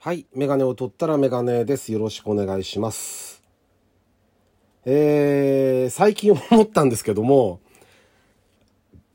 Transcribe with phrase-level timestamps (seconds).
[0.00, 0.26] はい。
[0.32, 1.92] メガネを取ったらメガネです。
[1.92, 3.42] よろしくお願いします。
[4.84, 7.58] えー、最近思ったんですけども、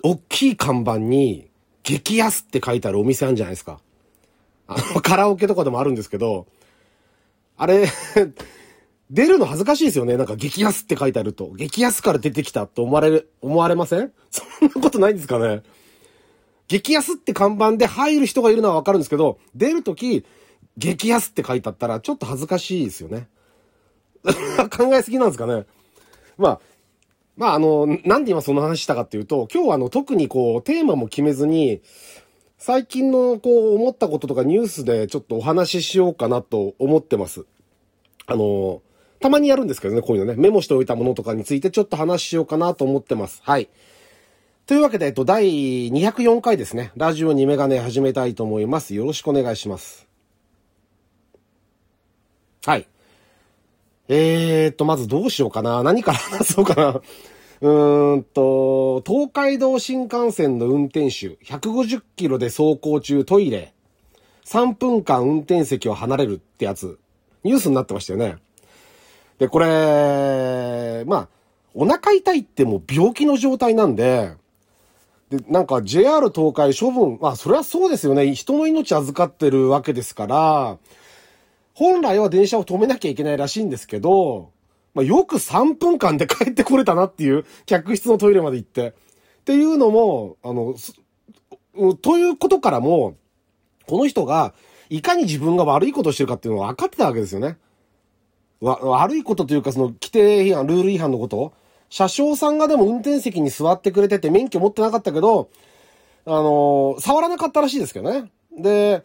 [0.03, 1.49] 大きい看板に、
[1.83, 3.79] 激安って書いてあるお店あるんじゃないですか。
[4.67, 6.47] あの、 カラオケとかでもあるんですけど、
[7.55, 7.87] あれ、
[9.09, 10.17] 出るの恥ずかしいですよね。
[10.17, 11.53] なんか激安って書いてあると。
[11.53, 14.11] 激安から出てきたと思われる、思われません？
[14.29, 15.63] そんなことないんですかね。
[16.67, 20.25] 激安って看板で入る人がいるのはわかるんですけど、出るとき、
[20.77, 23.27] 激安って書いてあったら、ちょっと恥ずかしいですよね。
[24.75, 25.65] 考えすぎなんですかね。
[26.37, 26.59] まあ、
[27.35, 31.81] まああの、なんで今その話したかっていうと、今日はあの、特にこう、テーマも決めずに、
[32.57, 37.45] 最近のこう、思ったこととかニュースでちょっとお話ししようかなと思ってます。
[38.25, 38.81] あの、
[39.19, 43.41] たまにやるんですけどね、こういうのね、メモしておいたものとかについてちょっと話しようかなと思ってます。
[43.43, 43.69] はい。
[44.65, 46.91] というわけで、えっと、第204回ですね。
[46.95, 48.95] ラジオにメガネ始めたいと思います。
[48.95, 50.12] よろしくお願いします。
[52.65, 52.87] はい。
[54.07, 55.83] えーと、まずどうしようかな。
[55.83, 57.01] 何から話そうかな。
[57.61, 63.73] うーんと、東海道新幹線の運転手、150キロで走行中トイレ、
[64.45, 66.99] 3分間運転席を離れるってやつ、
[67.43, 68.37] ニュースになってましたよね。
[69.39, 71.27] で、これ、まあ、
[71.73, 74.33] お腹痛いってもう病気の状態なんで、
[75.29, 78.33] で、なんか JR 東海処分、まあそれはそうですよね。
[78.35, 80.77] 人の命預かってるわけですから、
[81.73, 84.51] 本来は電車を止めなきゃいけないらしいんですけど、
[84.93, 88.89] まあよく3分間で 帰ってこれたなっていう、客室のトイレまで行って。
[88.89, 88.93] っ
[89.45, 90.75] ていうのも、あの、
[92.01, 93.15] ということからも、
[93.87, 94.53] この人が、
[94.89, 97.57] いかに自分が悪いことをしてるかっていうのは分かってたわけですよね。
[98.61, 101.53] わ、悪いことというか、その、規定違反、ルール違反のこと
[101.89, 105.49] 車掌さんがでも運転席に座ってくれてて免許持ってなかったけど、
[106.25, 108.31] あのー触らなかったらしいですけどね。
[108.57, 109.03] で、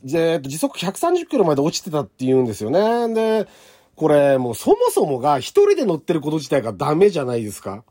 [0.00, 3.14] で、時速130キロまで落ちてたって言うんですよね。
[3.14, 3.46] で、
[3.94, 7.84] これもうそもそもが一人で乗ってること自体がダメじゃないですか。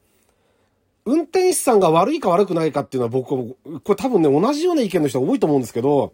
[1.06, 6.14] 運転手さんが悪いか悪くないかっていうのは僕も、これ多分ね、同じような意見の人が多いと思うんですけど、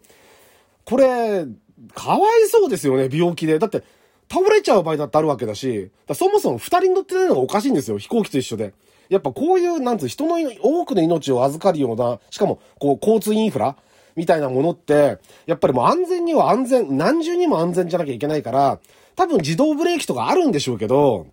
[0.84, 1.46] これ、
[1.94, 3.58] かわいそうですよね、病気で。
[3.58, 3.82] だって、
[4.30, 8.72] 倒れちゃう場合だってあるわけだし、だそもそも二人乗ってないのがおかしいんですよ、飛行機と一緒で。
[9.10, 13.76] やっぱこういう、なんつう、人の多くの命を預かるような、しかも、こう、交通インフラ
[14.18, 18.80] みたいなものって、やっぱりもう安全には安全、何重にも安全じゃなきゃいけないから、
[19.14, 21.28] 多分自動ブレーキとかあるんでしょうけど、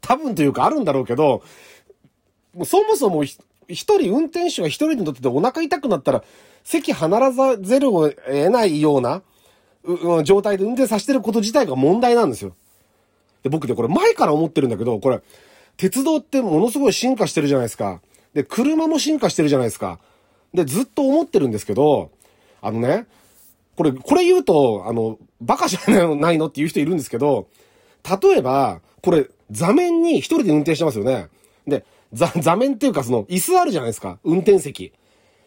[0.00, 1.42] 多分というかあるんだろうけど、
[2.64, 6.22] そもそも一人運転手が一人に乗ってお腹痛くなったら、
[6.62, 9.22] 席離らざるを得ないような、
[9.82, 12.54] ううん状態で運転させてること自体が問題なんですよ。
[13.42, 15.20] で、僕でこれ前から思ってるんだけど、これ、
[15.76, 18.00] 鉄道ってものすごい進化してるじゃないですか。
[18.34, 19.98] で、車も進化してるじゃないですか。
[20.54, 22.10] で、ずっと思ってるんですけど、
[22.60, 23.06] あのね、
[23.76, 27.48] これ、これ言うと、あの、バカじゃないのって言う人いるんですけど、
[28.22, 31.28] 例えば、これ、座面に一人で運転してますよね。
[31.66, 34.18] で、座、座面っていうかその、椅子あるじゃないですか。
[34.24, 34.92] 運転席。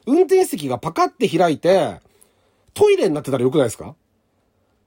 [0.06, 2.00] 運転席がパカって開いて、
[2.74, 3.96] トイレになってたらよくないですか？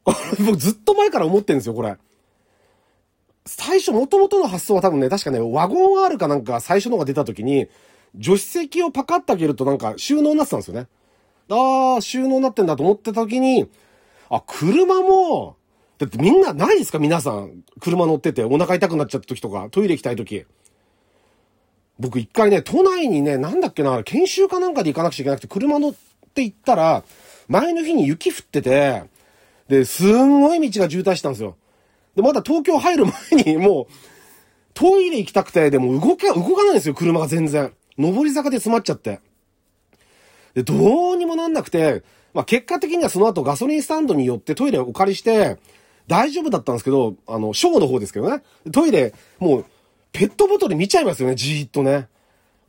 [0.38, 1.96] 僕ずっと前から思ってるんですよ、これ。
[3.46, 7.66] 最初、元々の発想は多分ね、確かね、ワゴン R かなんか最初の方が出た時に、
[8.20, 10.86] 助手席をパカッと開けるとなんか収納になってたんですよね。
[11.48, 13.68] あー、収納になってんだと思ってた時に、
[14.30, 15.56] あ、車も、
[15.98, 16.98] だってみんなないですか？
[16.98, 17.64] 皆さん。
[17.80, 20.44] 車乗っててお腹痛くなっちゃった時とか、トイレ行きたい時。
[21.98, 25.94] 僕一回ね、都内にね、なんだっけな、研修かなんかで行かなくちゃいけなくて、車乗っ
[26.34, 27.04] て行ったら、
[27.46, 29.04] 前の日に雪降ってて、
[29.68, 31.56] で、すんごい道が渋滞したんですよ。
[32.16, 33.86] で、まだ東京入る前に、もう、
[34.72, 37.72] トイレ行きたくて、でも動け、動かないんですよ、車が全然。
[37.98, 39.20] 上り坂で詰まっちゃって。
[40.54, 45.58] で、どうにもなんなくて、まあ、結果的にはその後ガソリンスタンドによってトイレをお借りして、
[46.06, 48.42] 大丈夫だったんですけど、あの、ショーの方ですけどね。
[48.72, 49.64] トイレ、もう、
[50.12, 52.08] ペットボトル見ちゃいますよね、じーっとね。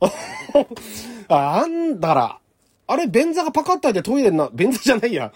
[1.28, 2.38] あ、あんだら、
[2.86, 5.32] あれ、便座がパカッと開いてトイレにな、便座じゃないや。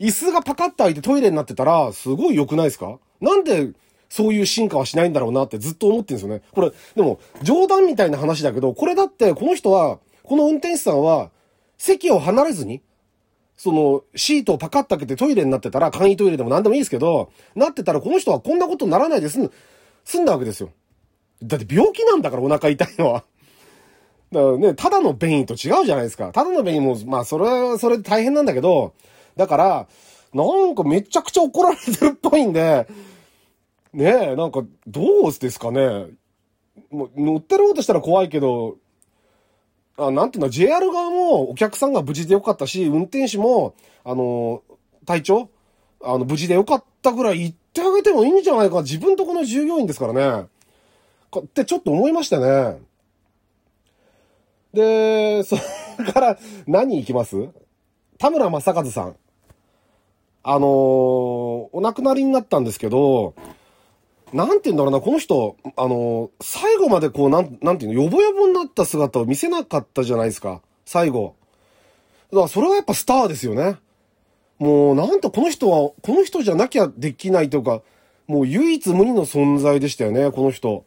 [0.00, 2.98] 椅子がパカッと開いてトイレになってたら、すごい良くないですか？
[3.20, 3.70] なんで、
[4.12, 6.42] そういう進化はしないんだろうなってずっと思ってるんですよね。
[6.52, 11.30] これ、でも、冗談みたいな話だけど、これだって、この人は、この運転手さんは、
[11.78, 12.82] 席を離れずに、
[13.56, 19.50] その、シートをパカッと開けてトイレになってたら、簡易トイレでも何でもいいですけど、なってたらこの人はこんなことにならないで済ん、
[20.04, 20.68] 済んだわけですよ。
[21.42, 23.24] だって病気なんだからお腹痛いのは。
[24.30, 26.32] だからね、ただの便意と違うじゃないですか。
[26.32, 28.92] ただの便意も、まあ、それは、それで大変なんだけど、
[29.38, 29.88] だから、
[30.34, 32.86] なんかめちゃくちゃ怒られてるっぽいんで、
[33.92, 36.06] ねえ、なんか、どうですかね。
[36.90, 38.78] もう、乗ってる方としたら怖いけど、
[39.98, 43.74] あ、なんていうの、JR 側もお客さんが無事でよかったし、運転手も、
[44.04, 44.62] あの、
[45.04, 45.50] 体調
[46.02, 48.82] あの、無事でよかったぐらい言ってあげてもいいんじゃないか。
[48.82, 50.48] 自分とこの従業員ですからね。
[51.30, 52.78] かってちょっと思いましたね。
[54.74, 57.48] で、 それから何行きます？
[58.18, 59.16] 田村正和さん。
[60.44, 63.34] あのー、お亡くなりになったんですけど、
[64.32, 70.62] なんて言うんだろうな、この人、あの、最後までこう、なん、なんていうの、よぼよぼになった姿を見せなかったじゃないですか。
[70.84, 71.34] 最後。
[72.30, 73.76] だからそれはやっぱスターですよね。
[74.58, 77.82] もう、なんとこの人は、この人じゃなきゃできないというか、
[78.26, 80.84] もう唯一無二の存在でしたよね、この人。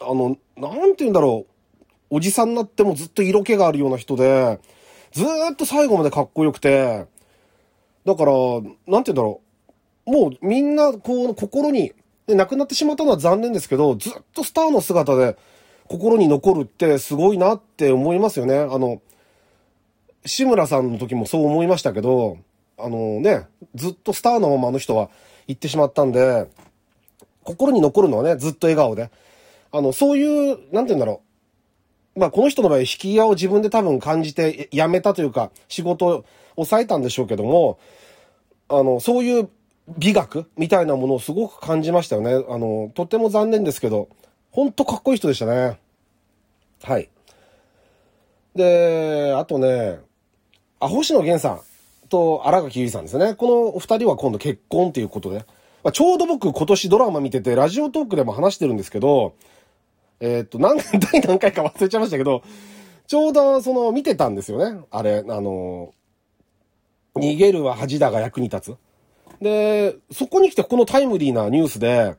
[0.00, 2.16] あの、なんて言うんだろう。
[2.16, 4.60] おじさんになってもずっと色気があるような人で、
[5.12, 7.06] ずっと最後までかっこよくて、
[8.04, 9.40] だから、なんて言うんだろ
[10.06, 10.10] う。
[10.10, 11.92] もうみんな、こう、心に、
[12.26, 15.36] で、亡くなってしまったのは残念ですけど、ずっとスターの姿で
[15.88, 18.58] 心に残るってすごいなって思いますよね。
[18.58, 19.02] あの、
[20.24, 22.38] 志村さんの時もそう思いましたけど、
[22.78, 25.10] あのね、ずっとスターのままあの人は
[25.46, 26.48] 行ってしまったんで、
[27.44, 29.10] 心に残るのはね、ずっと笑顔で。
[29.70, 31.20] あの、そういう、なんて言うんだろ
[32.16, 32.20] う。
[32.20, 36.24] まあ、この人の場合、引き際を自分で多分感じて辞めたというか、仕事を
[36.54, 37.78] 抑えたんでしょうけども、
[38.68, 39.48] あの、そういう
[39.88, 42.32] 美学みたいなものをすごく感じましたよね。
[42.48, 44.08] あの、とっても残念ですけど、
[44.50, 45.78] ほんとかっこいい人でしたね。
[46.82, 47.08] はい。
[48.54, 49.98] で、あとね、
[50.80, 51.60] あ、星野源さん
[52.08, 53.34] と荒垣結衣さんですね。
[53.34, 55.44] このお二人は今度結婚ということで。
[55.82, 59.34] まあ、ちょうど僕今年ドラマ見てて、ラジオトークでも話してるんですけど、
[60.20, 60.78] えー、っと、何、
[61.12, 62.42] 第何回か忘れちゃいましたけど、
[63.06, 64.80] ちょうどその見てたんですよね。
[64.90, 65.92] あれ、あの、
[67.14, 68.76] 逃げるは恥だが役に立つ。
[69.40, 72.16] で、そこに来てこのタイムリーなニュースで、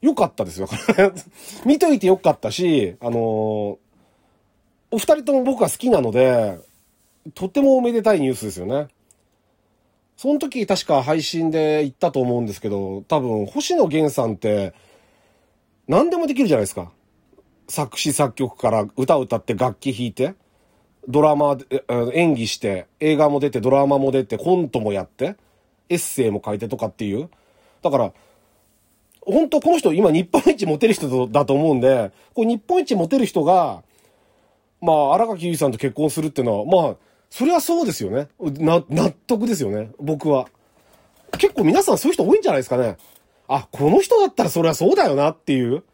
[0.00, 0.68] よかったですよ。
[1.66, 3.78] 見といてよかったし、あの
[4.90, 6.58] お二人とも僕は好きなので、
[7.34, 8.88] とてもおめでたいニュースですよね。
[10.16, 14.72] その時確か配信で言ったと思うんですけど、多分星野源さんって
[15.86, 16.90] 何でもできるじゃないですか。
[17.68, 20.34] 作詞作曲から歌歌って楽器弾いて、
[21.08, 21.56] ドラマ、
[22.12, 25.36] 演技して、映画も出て、ドラマも出て、コントもやって、
[25.90, 27.28] エッセイも書いてとかっていう。
[27.82, 28.12] だから、
[29.20, 33.82] 本当この人今日本一モテる人だと思うんで、こう日本一モテる人が、
[34.80, 36.96] まあ荒垣結衣さんと結婚するっていうのは、まあ、
[37.28, 38.28] それはそうですよね。
[38.40, 39.90] な、納得ですよね。
[40.00, 40.48] 僕は。
[41.38, 42.96] 結構皆さんそういう人多いんじゃないですかね。
[43.46, 45.84] あ、この人だったらそれはそうだよなっていう。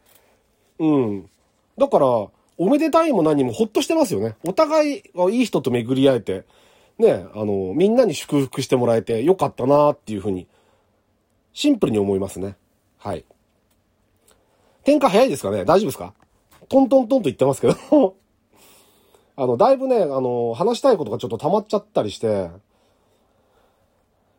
[0.79, 1.31] うん。
[1.79, 2.07] だから、
[2.59, 4.37] おめでたいも何もほっとしてますよね。
[4.45, 5.03] お互い
[5.33, 6.45] いい人と巡り合えて、
[6.99, 10.47] ね、あの、みんなに祝福してもらえてよかったなっていうふうに、
[11.53, 12.57] シンプルに思いますね。
[12.99, 13.25] はい。
[14.85, 15.65] 展開早いですかね？
[15.65, 16.15] 大丈夫ですか？
[16.69, 17.75] トントントンと言ってますけど
[19.37, 22.51] あの、だいぶね、あの、話したいことがちょっと溜まっちゃったりして、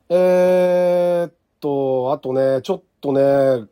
[0.09, 3.67] えー、っと、あとね、ちょっとね、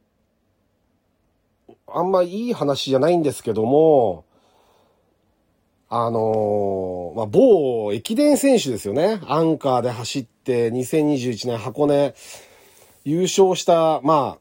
[1.88, 4.26] あんまいい話じゃないんですけども、
[5.90, 9.22] あのー、まあ、某駅伝選手ですよね。
[9.26, 12.14] アンカーで走って2021年箱根
[13.06, 14.40] 優勝した、まあ、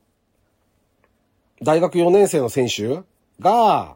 [1.62, 3.02] 大学4年生の選手
[3.38, 3.94] が、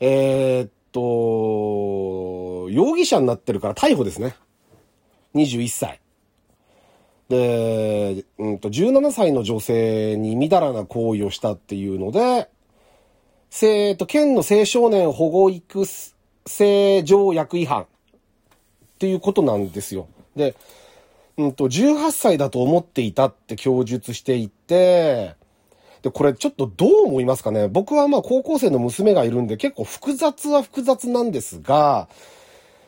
[0.00, 4.34] えー、っと、容疑者になってるから逮捕ですね。
[5.34, 6.00] 21歳。
[7.28, 12.48] で、うんと、17歳の女性にみだらな行為をしたっていうので、
[13.50, 15.84] 生と、県の青少年保護育
[16.46, 17.86] 成条約違反っ
[18.98, 20.08] ていうことなんですよ。
[20.36, 20.54] で、
[21.36, 25.34] うんと、18歳だと思っていたって供述していて、
[26.02, 27.66] で、これちょっとどう思いますかね？
[27.68, 32.08] 僕はまあ高校生の娘がいるんで結構複雑は複雑なんですが、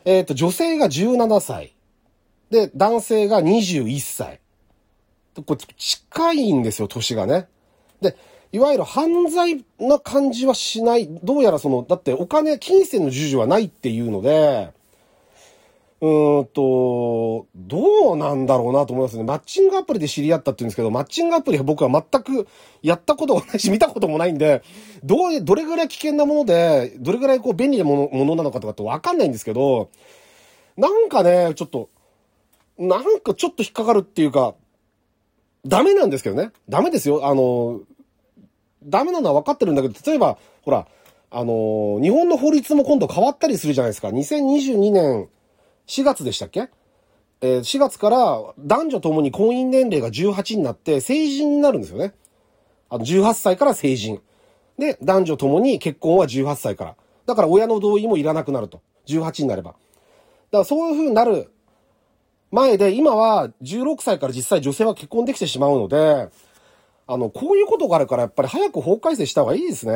[0.05, 1.73] えっ、ー、と、女性が17歳。
[2.51, 4.39] で、男性が21歳。
[5.45, 7.47] これ近いんですよ、年がね。
[8.01, 8.15] で、
[8.51, 11.07] いわゆる犯罪な感じはしない。
[11.23, 14.71] どうやらその、だってお金、金銭の授受はないっていうので、
[15.99, 19.23] うーんと、どうなんだろうなと思いますね。
[19.23, 22.47] マッチングアプリで知り合ったって言うんですけど、マッチングアプリは僕は全く
[22.83, 24.61] やったことがないし、見たこともないんで、
[25.03, 29.89] どう、どれぐらい危険なもので、どれぐらいこう便利なものものなのかとかってわかんないんですけど、
[30.77, 31.89] なんかね、ちょっと、
[32.77, 34.53] なんかちょっと引っかかるっていうか、
[35.65, 36.51] ダメなんですけどね。
[36.69, 37.25] ダメですよ。
[37.25, 37.81] あの、
[38.87, 40.87] ダメなのは分かってるんだけど、例えば、ほら、
[41.29, 44.07] あの、日本の法律も今度変わったりするじゃないですか。
[44.09, 45.27] 2022年
[45.87, 46.69] 4月でしたっけ？
[47.41, 52.13] えー、4月から男女ともに婚姻年齢が18になって成人になるんですよね。
[52.89, 54.21] あの、18歳から成人。
[54.79, 56.95] で、男女ともに結婚は18歳から。
[57.25, 58.81] だから親の同意もいらなくなると。
[59.07, 59.71] 18になれば。
[59.71, 59.79] だか
[60.59, 61.51] らそういう風になる
[62.51, 66.29] 前で、今は16歳から実際女性は結婚できてしまうので、
[67.07, 69.93] あの、こういうことがあるからやっぱり早く法改正した方がいいですね。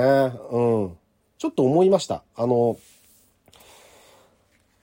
[0.52, 0.98] うん。
[1.38, 2.24] ちょっと思いました。
[2.36, 2.78] あの、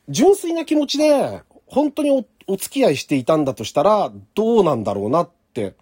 [0.09, 5.75] 純粋な気持ちで、本当におお付き合いしていたんだとしたら、どうなんだろうなって。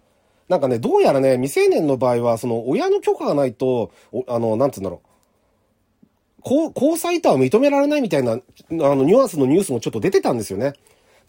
[0.49, 3.91] なんかね、どうやらね、未成年の場合は、その、親の許可がないと、
[4.27, 5.07] あの、なんつうんだろう。
[6.75, 8.37] 交際とは認められないみたいな、あ
[8.69, 10.73] の、ニュアンスのニュースもちょっと出てたんですよね。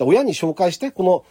[0.00, 1.24] 親に紹介して、この、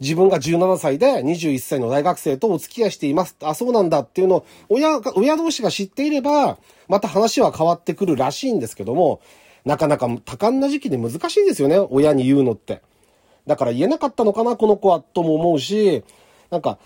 [0.00, 3.36] 自分が17歳で21歳の大学生とお付き合いしています。
[3.42, 9.20] あ、そうなんだっていうのを、親が、親同士が知っていれば、また話は変わってくるらしいんですけども、
[9.64, 12.82] なかなか多感な時期で難しいんですよね、親に言うのって。
[13.46, 16.04] だから言えなかったのかな、この子は、とも思うし、
[16.50, 16.78] なんか、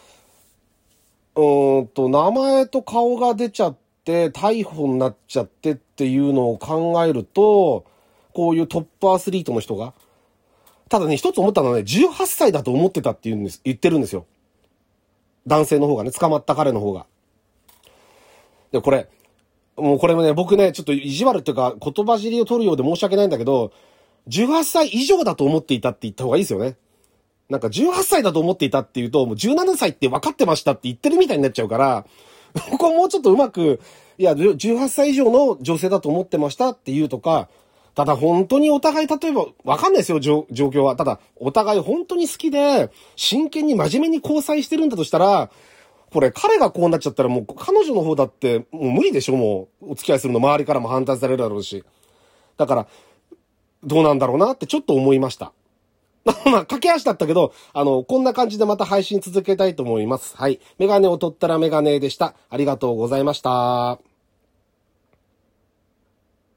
[1.34, 7.84] うーんと、名前と顔が出ちゃって、逮捕になっちゃってっていうのを考えると、
[8.32, 9.94] こういうトップアスリートの人が、
[10.90, 14.26] ただね、一つ思ったのはね、18歳だと思ってたって言うんです、言ってるんですよ。
[15.46, 17.06] 男性の方がね、捕まった彼の方が。
[18.72, 19.08] で、これ、
[19.76, 23.72] もうこれもね、僕ね、ちょっと意地悪っていうか、言葉尻を取るようで申し訳ないんだけど、
[24.28, 26.76] 18歳以上だと思っていたって言った方がいいですよね。
[27.48, 32.04] なんか18歳だと思っていたっていうと、もう17歳って分かってましたって言ってるみたいになっちゃうから、
[32.70, 33.80] ここもうちょっとうまく、
[34.18, 37.48] いや、18歳以上の女性だと思ってましたっていうとか、
[37.94, 40.96] ただ本当にお互い、例えば、わかんないですよ、状況は。
[40.96, 45.50] ただ、お互い本当に好きで、真剣に真面目に交際してるんだとしたら、
[46.12, 51.84] これ彼がこうなっちゃったらもう彼女の方だってもう無理でしょもうお付き合いするの周りからも反対されるだろうし。
[52.56, 52.86] だから、
[53.84, 55.52] どうなんだろうなってちょっと思いました。
[56.44, 60.36] まあ、駆け足だったけど、あの、こんな感じでまた配信続けたいと思います。
[60.36, 60.60] はい。
[60.78, 62.34] メガネを取ったらメガネでした。
[62.50, 64.09] ありがとうございました。